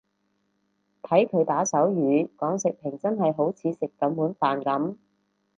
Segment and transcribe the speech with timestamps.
[1.03, 4.95] 睇佢打手語講食評真係好似食緊碗飯噉